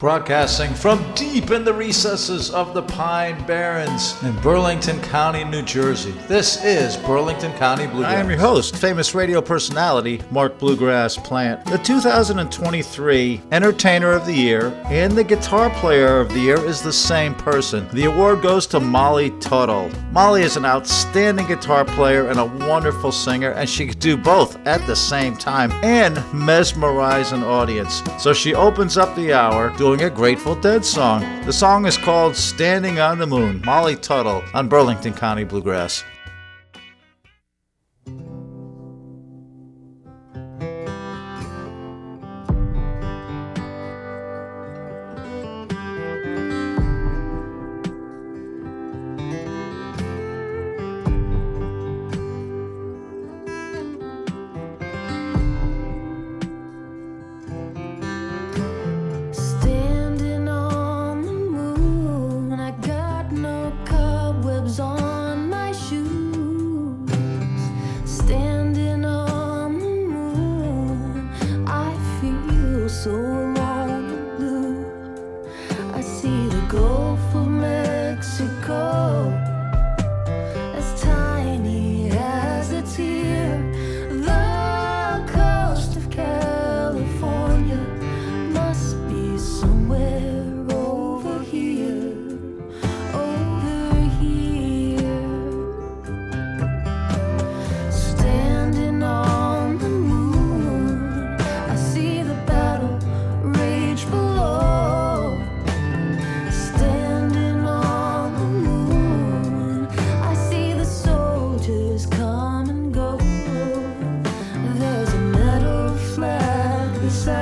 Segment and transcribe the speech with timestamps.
[0.00, 6.12] Broadcasting from deep in the recesses of the Pine Barrens in Burlington County, New Jersey.
[6.26, 8.14] This is Burlington County Bluegrass.
[8.14, 11.66] I am your host, famous radio personality Mark Bluegrass Plant.
[11.66, 16.94] The 2023 Entertainer of the Year and the Guitar Player of the Year is the
[16.94, 17.86] same person.
[17.92, 19.90] The award goes to Molly Tuttle.
[20.12, 24.66] Molly is an outstanding guitar player and a wonderful singer, and she could do both
[24.66, 28.02] at the same time and mesmerize an audience.
[28.18, 31.22] So she opens up the hour doing a Grateful Dead song.
[31.44, 33.60] The song is called Standing on the Moon.
[33.64, 36.04] Molly Tuttle on Burlington County Bluegrass.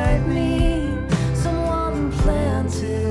[0.08, 0.94] Beside me,
[1.34, 3.07] someone planted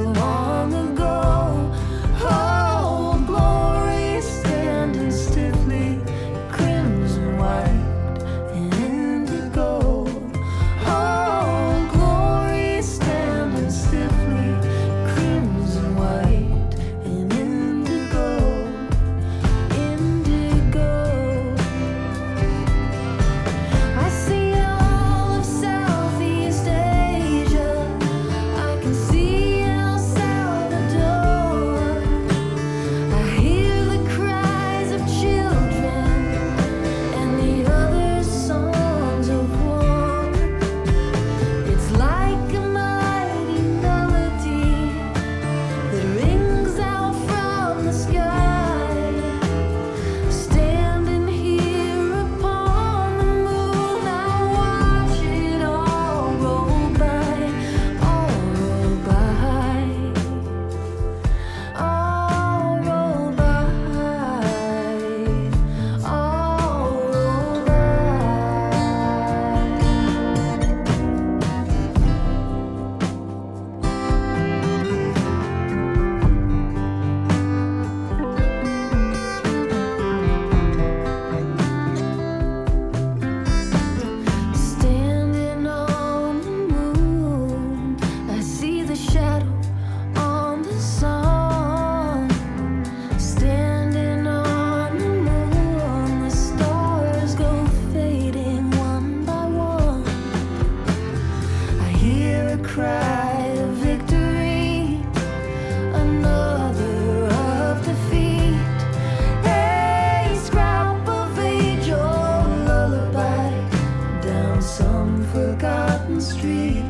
[114.68, 116.84] some forgotten street.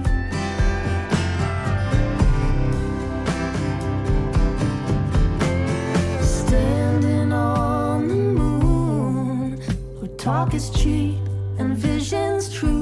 [6.21, 9.59] Standing on the moon,
[9.99, 11.19] where talk is cheap
[11.59, 12.76] and vision's true.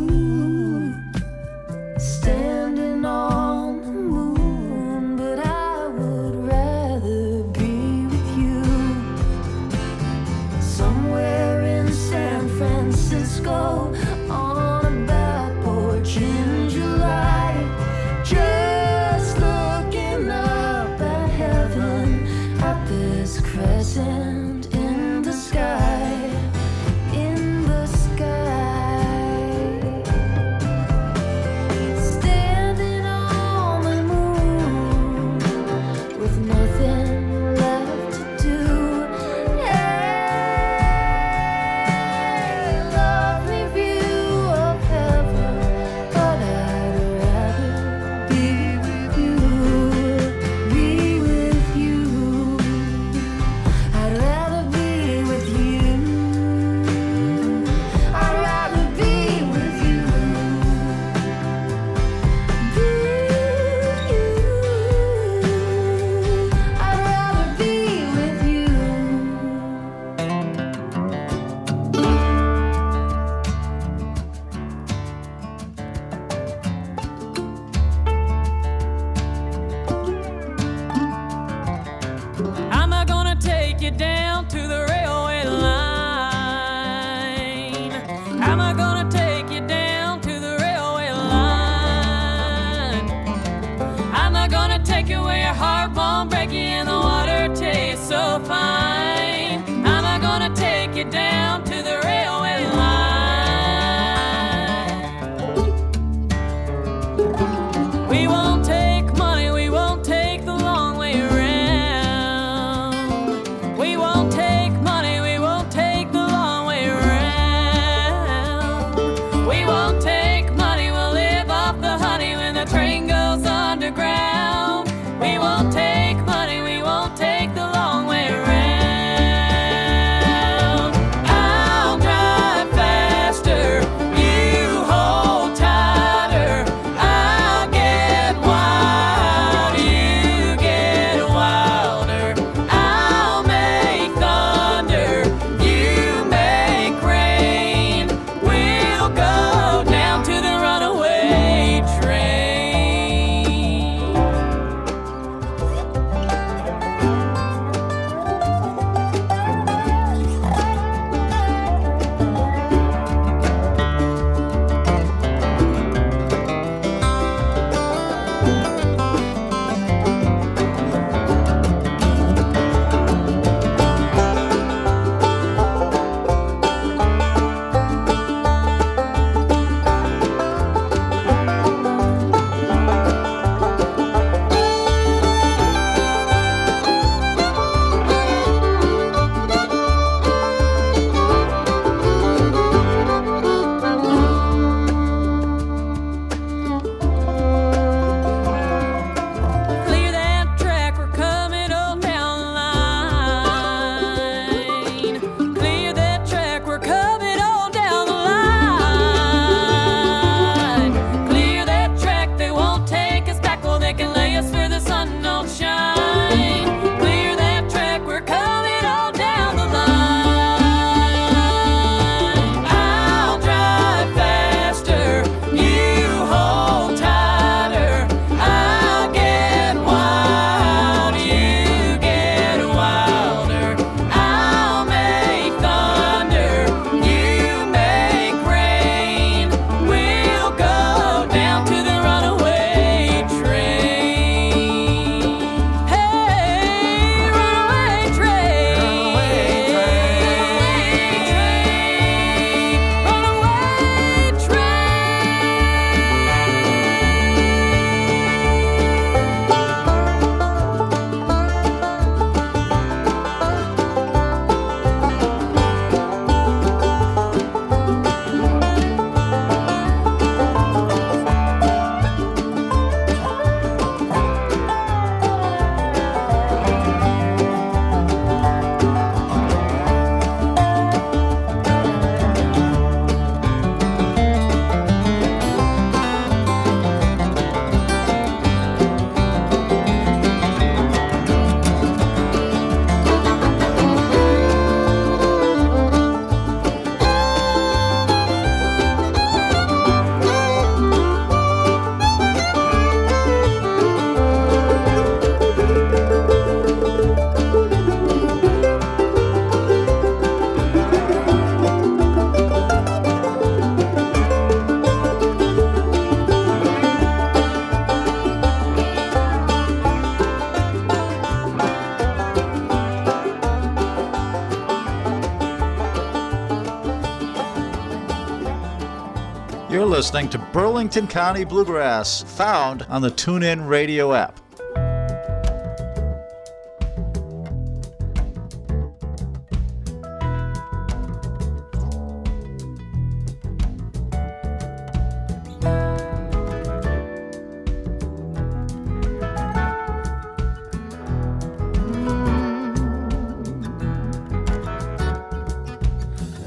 [329.96, 334.42] Listening to Burlington County Bluegrass, found on the TuneIn Radio app.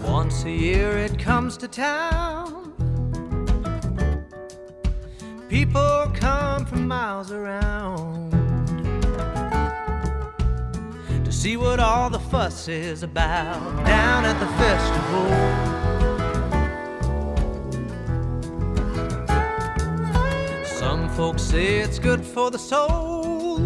[0.04, 2.17] Once a year it comes to town.
[7.18, 8.30] Miles around
[11.24, 15.28] to see what all the fuss is about down at the festival.
[20.64, 23.58] Some folks say it's good for the soul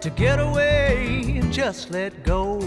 [0.00, 2.60] to get away and just let go.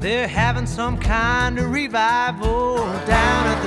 [0.00, 3.59] They're having some kind of revival down at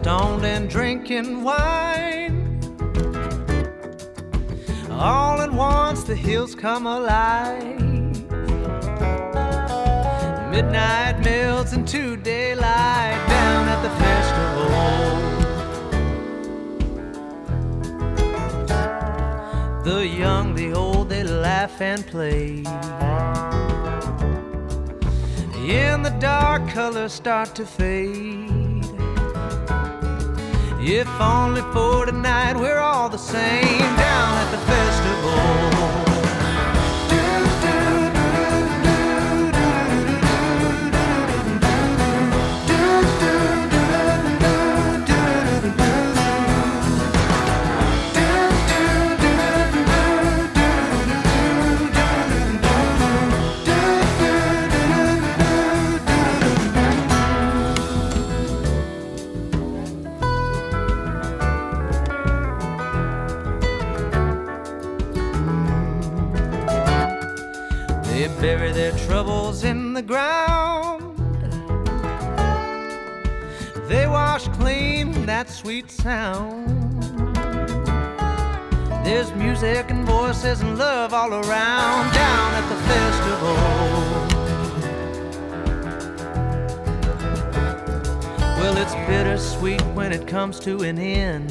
[0.00, 2.58] stoned and drinking wine.
[4.90, 7.78] All at once the hills come alive.
[10.50, 14.70] Midnight melts into daylight down at the festival.
[19.84, 22.64] The young, the old, they laugh and play.
[25.68, 28.39] In the dark, colors start to fade.
[31.20, 36.09] Only for tonight, we're all the same down at the festival.
[75.80, 76.66] Sweet sound.
[79.04, 83.54] There's music and voices and love all around down at the festival.
[88.58, 91.50] Well, it's bittersweet when it comes to an end.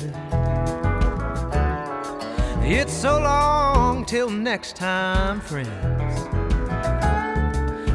[2.64, 6.30] It's so long till next time, friends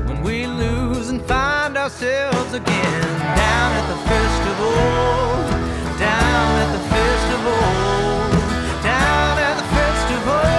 [0.08, 5.63] when we lose and find ourselves again down at the festival,
[5.98, 7.60] down at the festival,
[8.82, 10.53] down at the festival,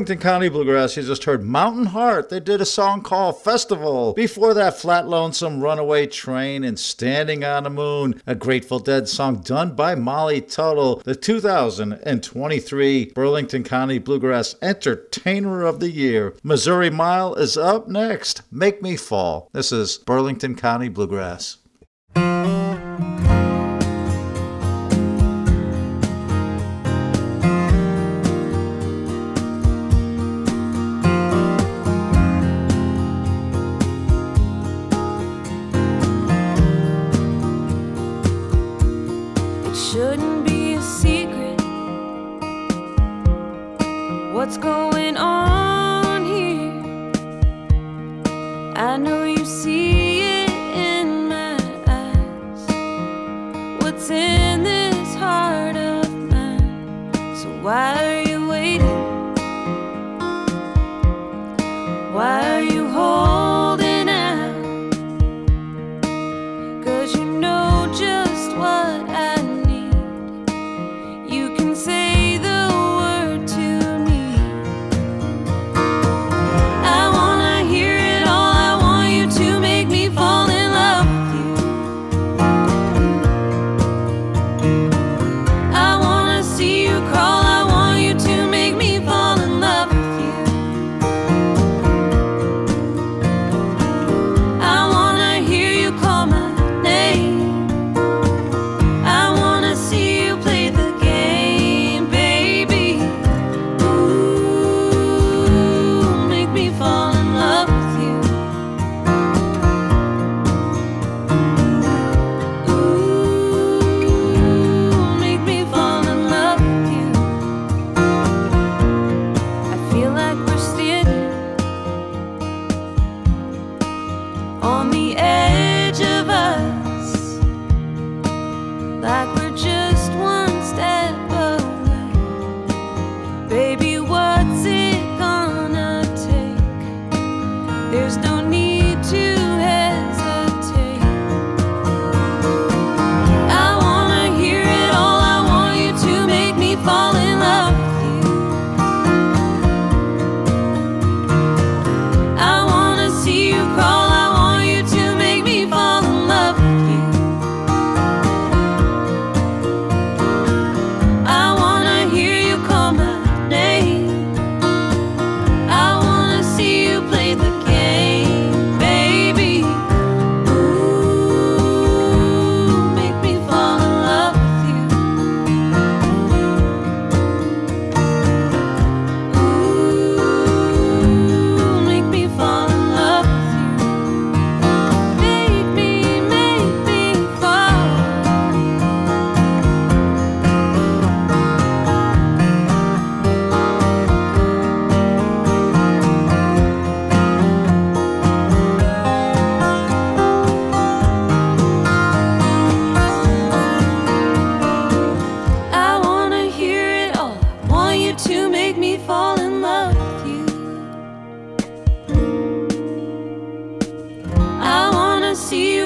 [0.00, 2.30] Burlington County Bluegrass, you just heard Mountain Heart.
[2.30, 4.14] They did a song called Festival.
[4.14, 9.42] Before that, Flatt Lonesome Runaway Train and Standing on the Moon, a Grateful Dead song
[9.42, 16.34] done by Molly Tuttle, the 2023 Burlington County Bluegrass Entertainer of the Year.
[16.42, 18.40] Missouri Mile is up next.
[18.50, 19.50] Make Me Fall.
[19.52, 21.58] This is Burlington County Bluegrass.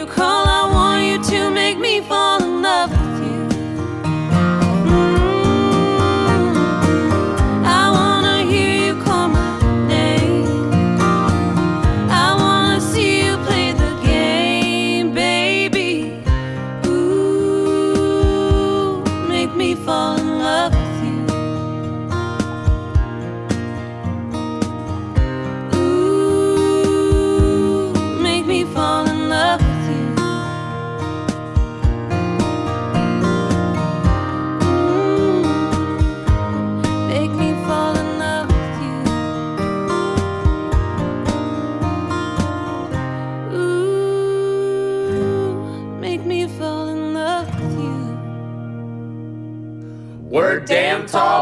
[0.05, 0.34] you call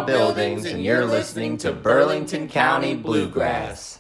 [0.07, 3.92] buildings, and you're listening to Burlington County Bluegrass.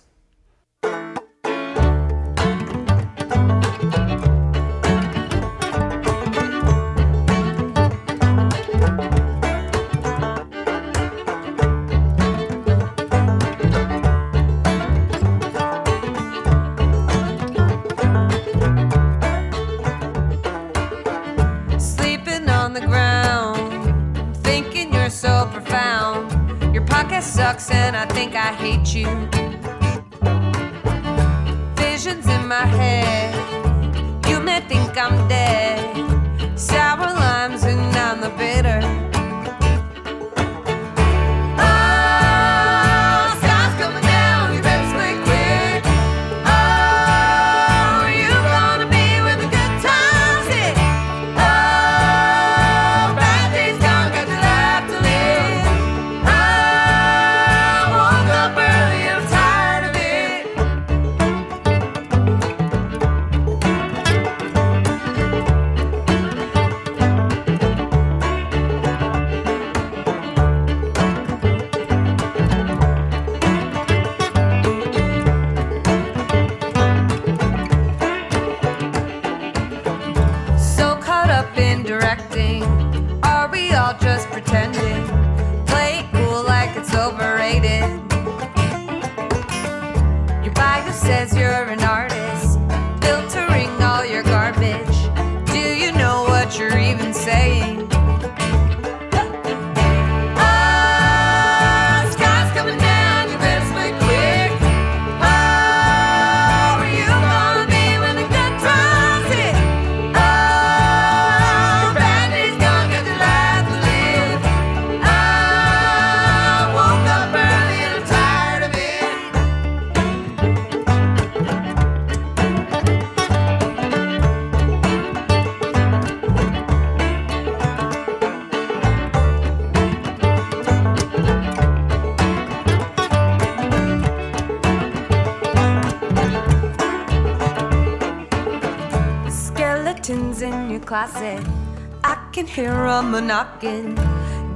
[140.94, 143.94] I can hear a knocking.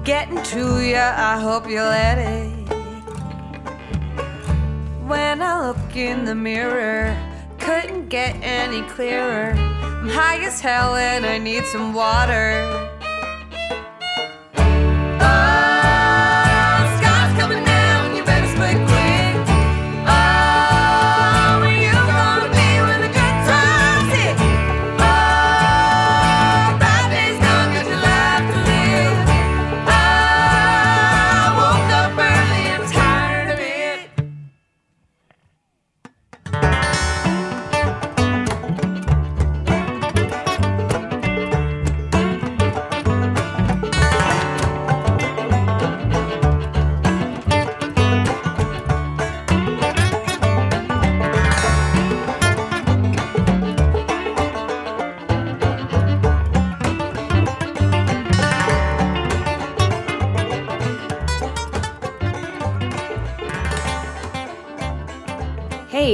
[0.05, 2.51] Getting to ya, I hope you let it.
[5.07, 7.16] When I look in the mirror,
[7.59, 9.55] couldn't get any clearer.
[9.57, 12.76] I'm high as hell and I need some water.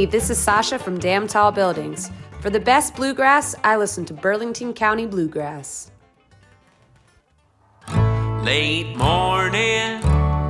[0.06, 2.10] This is Sasha from Damn Tall Buildings.
[2.40, 5.90] For the best bluegrass, I listen to Burlington County Bluegrass.
[8.42, 10.02] Late morning,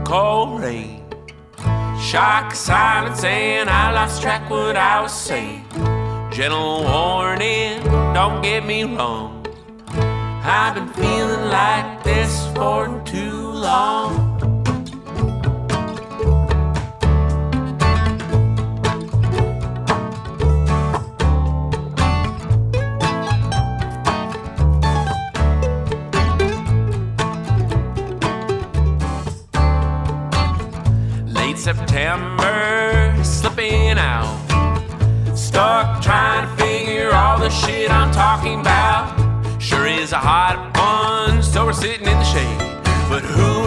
[0.04, 1.04] cold rain.
[2.00, 5.64] Shock silence, and I lost track what I was saying.
[6.32, 7.82] Gentle warning,
[8.14, 9.46] don't get me wrong.
[10.44, 14.31] I've been feeling like this for too long.
[31.74, 34.28] September, slipping out.
[35.34, 39.08] Stuck trying to figure all the shit I'm talking about.
[39.58, 42.58] Sure is a hot one, so we're sitting in the shade.
[43.08, 43.61] But who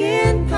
[0.00, 0.49] again.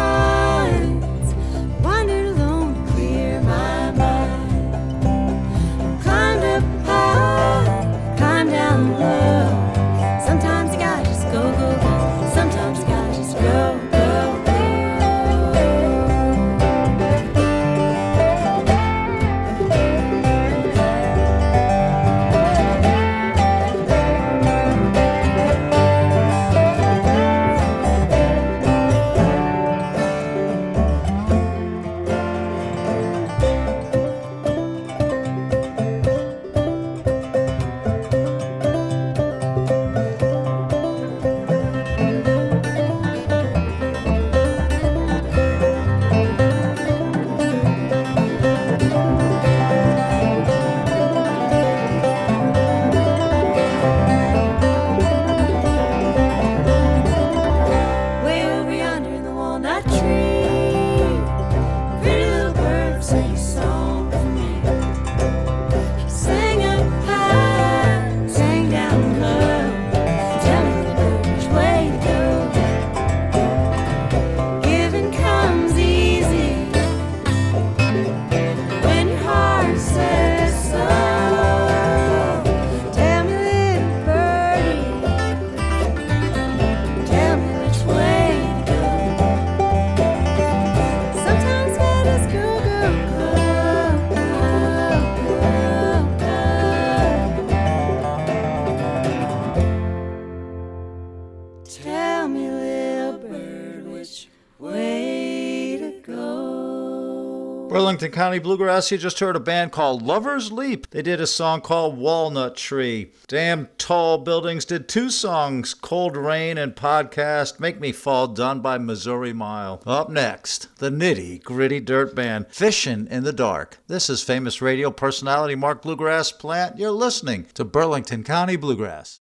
[107.72, 110.90] Burlington County Bluegrass, you just heard a band called Lover's Leap.
[110.90, 113.12] They did a song called Walnut Tree.
[113.28, 118.76] Damn Tall Buildings did two songs Cold Rain and Podcast Make Me Fall, done by
[118.76, 119.82] Missouri Mile.
[119.86, 123.78] Up next, the nitty gritty dirt band Fishing in the Dark.
[123.86, 126.78] This is famous radio personality Mark Bluegrass Plant.
[126.78, 129.21] You're listening to Burlington County Bluegrass.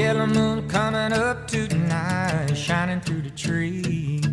[0.00, 4.24] yellow moon coming up tonight, shining through the trees.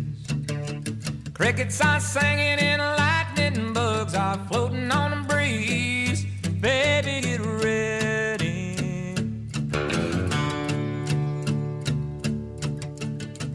[1.34, 6.24] Crickets are singing and lightning bugs are floating on the breeze.
[6.62, 8.76] Baby, get ready.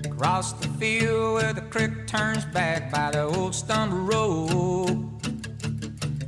[0.05, 5.09] Across the field where the creek turns back by the old stumble road.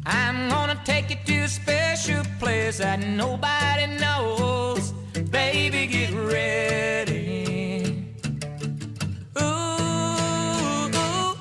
[0.07, 4.94] I'm gonna take you to a special place that nobody knows.
[5.31, 8.05] Baby, get ready.
[9.37, 11.35] Ooh, ooh.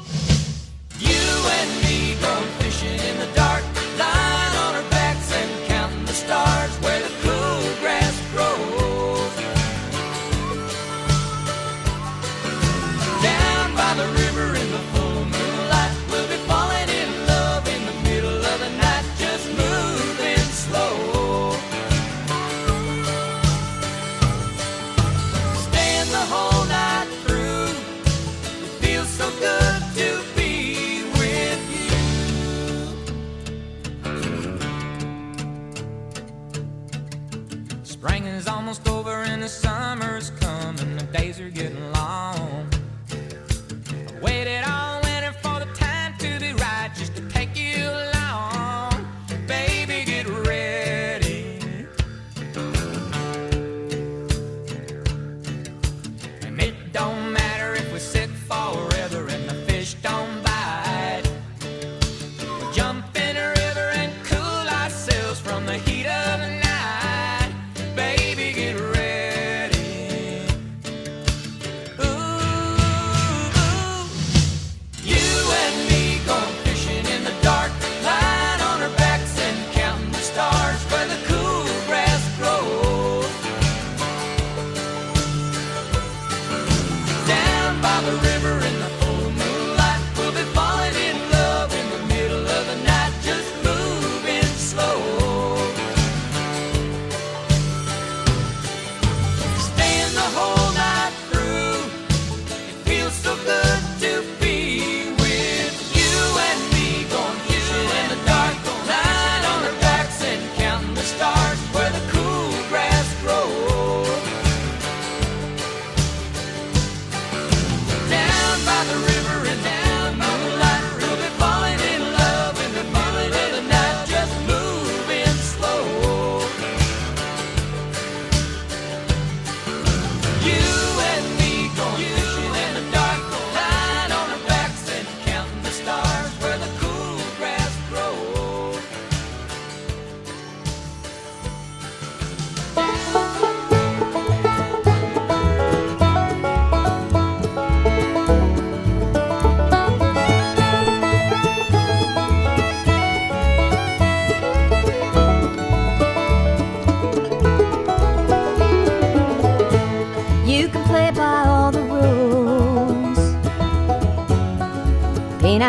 [0.98, 1.24] You
[1.58, 3.73] and me go fishing in the dark.
[39.44, 39.93] the sun.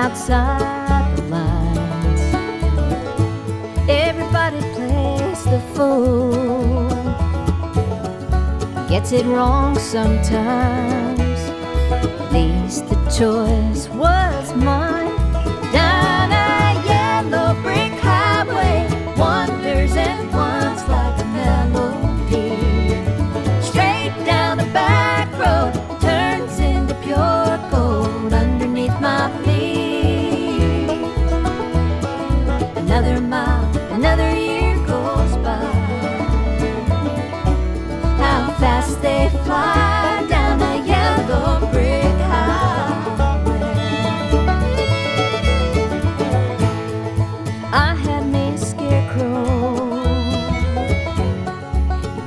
[0.06, 2.22] outside the lines.
[3.90, 6.88] Everybody plays the fool,
[8.88, 11.40] gets it wrong sometimes,
[12.32, 14.25] least the choice was.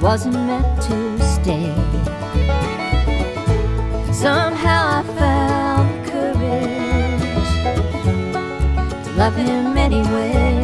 [0.08, 1.70] wasn't meant to stay.
[4.10, 7.50] Somehow I found the courage
[9.04, 10.62] to love him anyway.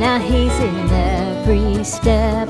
[0.00, 2.43] Now he's in every step.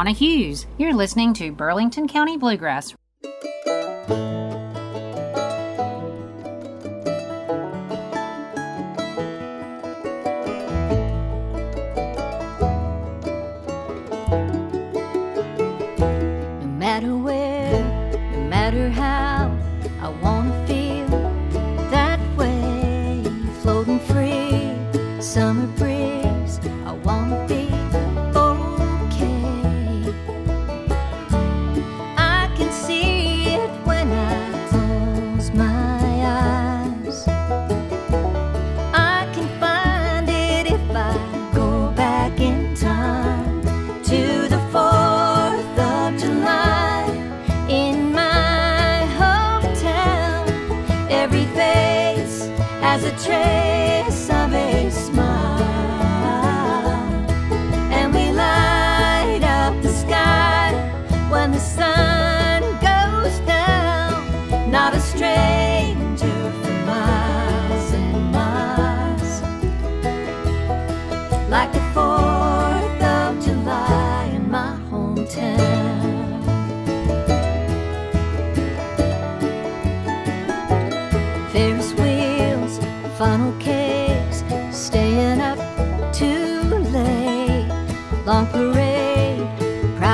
[0.00, 0.64] Donna Hughes.
[0.78, 2.94] You're listening to Burlington County Bluegrass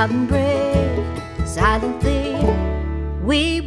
[0.06, 2.36] loud and brave, silently.
[3.24, 3.60] We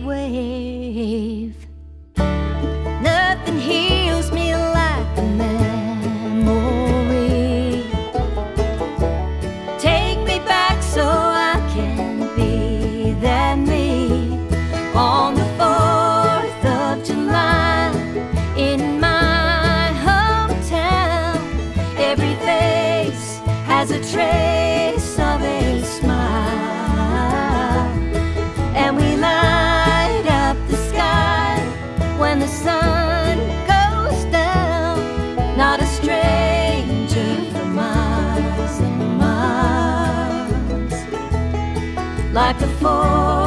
[42.82, 43.39] before.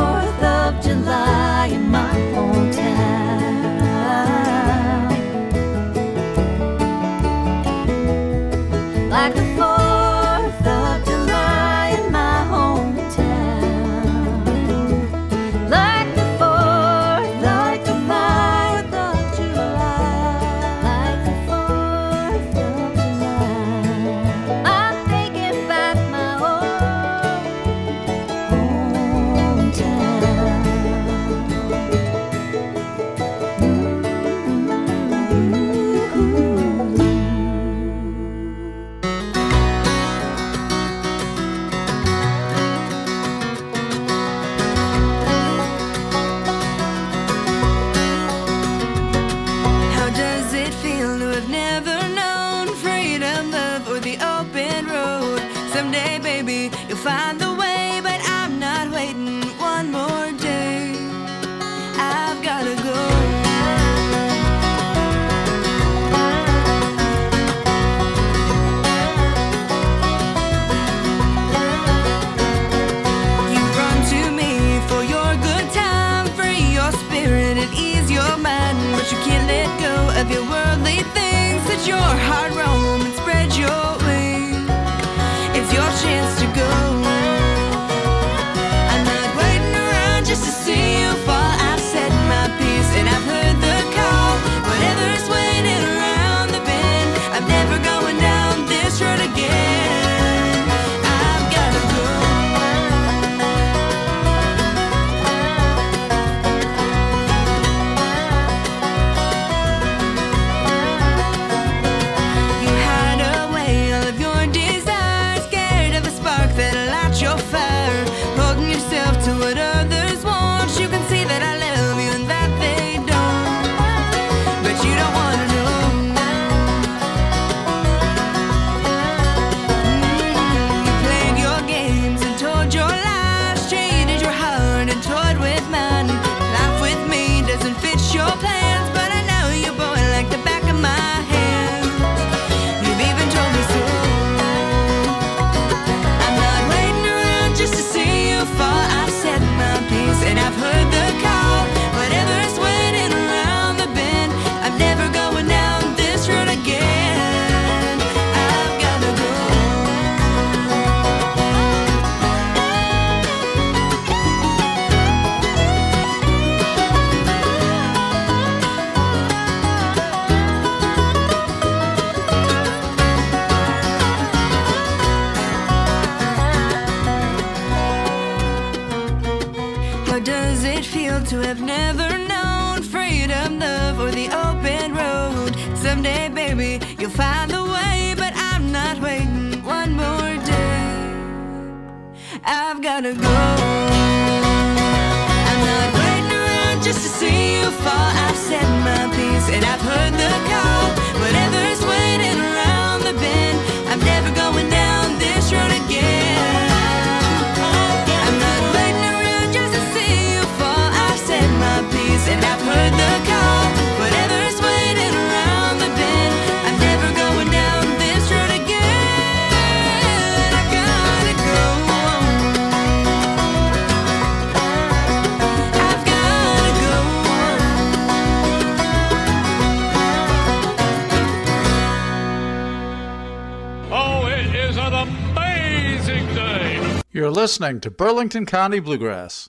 [237.53, 239.47] Listening to Burlington County Bluegrass.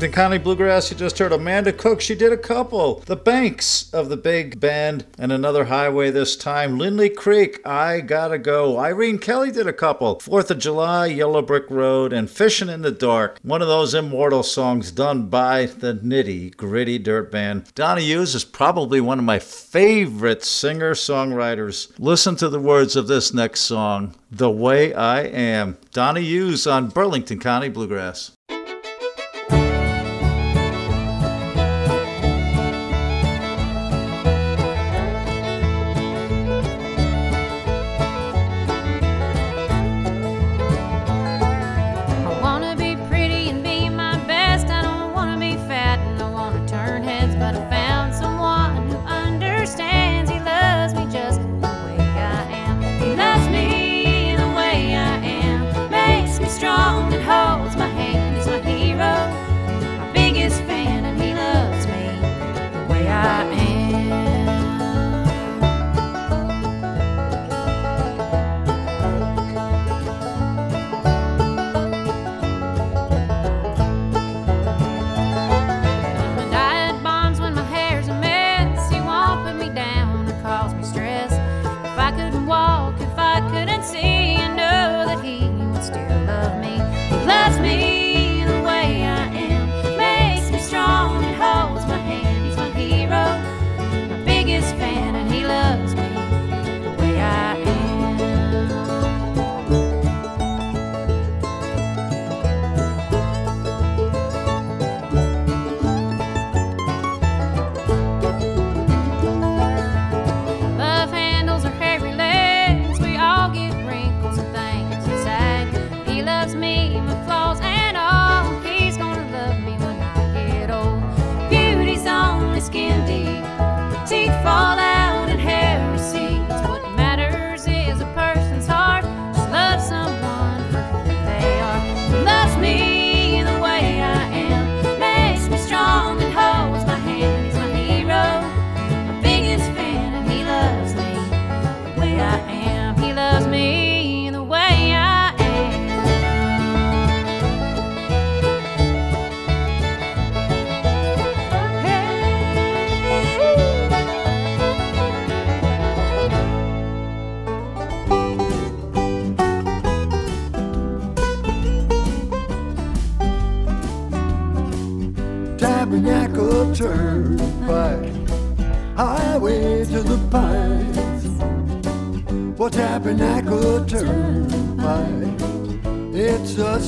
[0.00, 2.00] Huntington County Bluegrass, you just heard Amanda Cook.
[2.00, 3.00] She did a couple.
[3.04, 6.78] The Banks of the Big Bend" and another highway this time.
[6.78, 8.78] Lindley Creek, I Gotta Go.
[8.78, 10.18] Irene Kelley did a couple.
[10.20, 13.40] Fourth of July, Yellow Brick Road, and Fishing in the Dark.
[13.42, 17.70] One of those immortal songs done by the nitty gritty dirt band.
[17.74, 21.92] Donna Hughes is probably one of my favorite singer songwriters.
[21.98, 25.76] Listen to the words of this next song, The Way I Am.
[25.92, 28.32] Donna Hughes on Burlington County Bluegrass.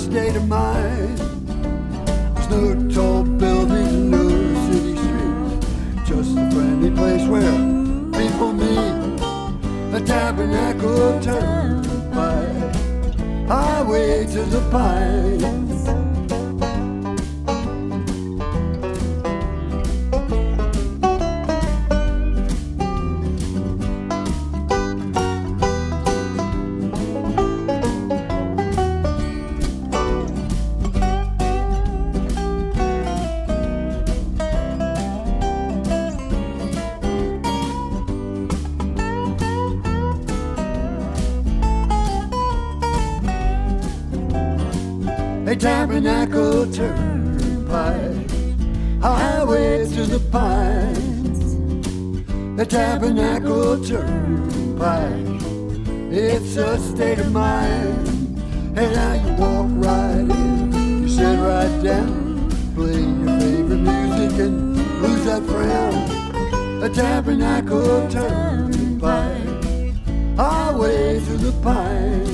[0.03, 1.19] state of mind.
[2.35, 4.29] There's no tall buildings, no
[4.67, 7.53] city streets, just a friendly place where
[8.11, 9.23] people meet.
[9.95, 12.45] A tabernacle turned by
[13.47, 15.62] highway to the pine.
[53.83, 55.43] turnpike.
[56.11, 58.09] It's a state of mind,
[58.77, 64.77] and now you walk right in, you sit right down, play your favorite music and
[65.03, 66.83] lose that frown.
[66.83, 69.97] A tabernacle turnpike,
[70.37, 72.32] highway to the pine.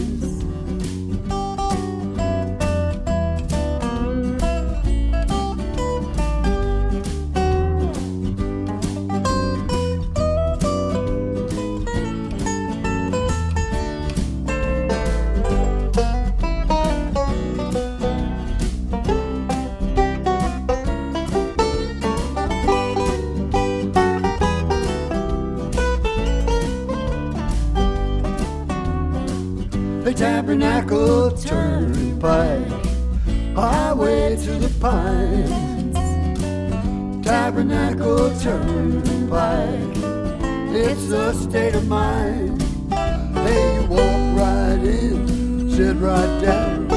[45.78, 46.88] Sit right down,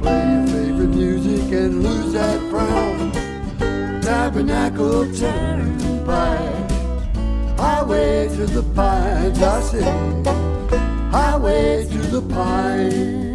[0.00, 3.10] play your favorite music and lose that frown.
[4.02, 6.70] Tabernacle Turnpike,
[7.58, 9.82] highway to the pines, I say,
[11.10, 13.29] highway to the pines.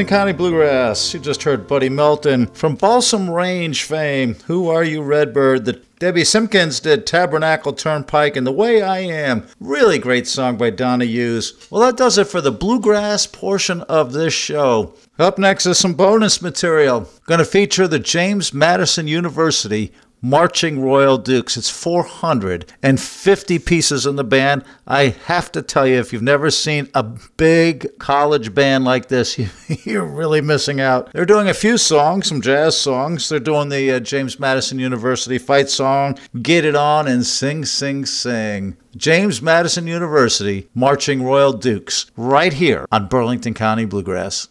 [0.00, 1.12] Burlington County Bluegrass.
[1.12, 4.34] You just heard Buddy Melton from Balsam Range fame.
[4.46, 5.66] Who Are You, Redbird?
[5.66, 9.46] The Debbie Simpkins did Tabernacle Turnpike and The Way I Am.
[9.60, 11.68] Really great song by Donna Hughes.
[11.68, 14.94] Well, that does it for the bluegrass portion of this show.
[15.18, 17.06] Up next is some bonus material.
[17.26, 19.92] Going to feature the James Madison University
[20.22, 21.56] Marching Royal Dukes.
[21.56, 24.64] It's 450 pieces in the band.
[24.86, 29.38] I have to tell you, if you've never seen a big college band like this,
[29.86, 31.12] you're really missing out.
[31.12, 33.28] They're doing a few songs, some jazz songs.
[33.28, 38.04] They're doing the uh, James Madison University fight song, Get It On and Sing, Sing,
[38.04, 38.76] Sing.
[38.96, 44.48] James Madison University Marching Royal Dukes, right here on Burlington County Bluegrass.